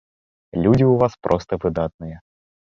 Людзі 0.63 0.85
ў 0.87 0.95
вас 1.05 1.13
проста 1.29 1.61
выдатныя! 1.69 2.17